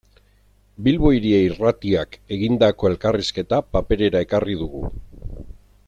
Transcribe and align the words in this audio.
Bilbo 0.87 1.11
Hiria 1.15 1.41
Irratiak 1.49 2.17
egindako 2.37 2.91
elkarrizketa 2.93 3.61
paperera 3.77 4.23
ekarri 4.29 4.57
dugu. 4.65 4.83